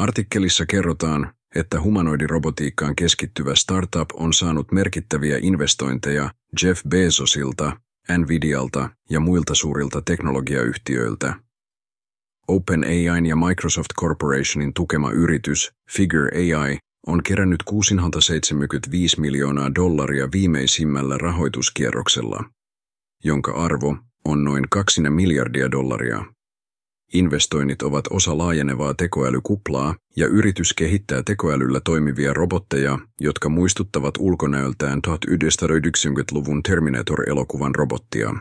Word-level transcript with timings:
Artikkelissa 0.00 0.66
kerrotaan, 0.66 1.32
että 1.54 1.80
humanoidirobotiikkaan 1.80 2.96
keskittyvä 2.96 3.54
startup 3.54 4.08
on 4.14 4.32
saanut 4.32 4.72
merkittäviä 4.72 5.38
investointeja 5.42 6.30
Jeff 6.62 6.82
Bezosilta, 6.88 7.80
Nvidialta 8.18 8.88
ja 9.10 9.20
muilta 9.20 9.54
suurilta 9.54 10.02
teknologiayhtiöiltä. 10.02 11.34
OpenAIn 12.48 13.26
ja 13.26 13.36
Microsoft 13.36 13.88
Corporationin 14.00 14.74
tukema 14.74 15.10
yritys 15.10 15.72
Figure 15.90 16.30
AI 16.38 16.78
on 17.06 17.22
kerännyt 17.22 17.62
675 17.62 19.20
miljoonaa 19.20 19.74
dollaria 19.74 20.28
viimeisimmällä 20.32 21.18
rahoituskierroksella, 21.18 22.44
jonka 23.24 23.52
arvo 23.52 23.96
on 24.24 24.44
noin 24.44 24.64
2 24.70 25.00
miljardia 25.00 25.70
dollaria. 25.70 26.24
Investoinnit 27.14 27.82
ovat 27.82 28.04
osa 28.10 28.38
laajenevaa 28.38 28.94
tekoälykuplaa 28.94 29.94
ja 30.16 30.26
yritys 30.26 30.74
kehittää 30.74 31.22
tekoälyllä 31.22 31.80
toimivia 31.84 32.34
robotteja, 32.34 32.98
jotka 33.20 33.48
muistuttavat 33.48 34.14
ulkonäöltään 34.18 35.00
1990-luvun 35.08 36.62
Terminator-elokuvan 36.62 37.74
robottia. 37.74 38.34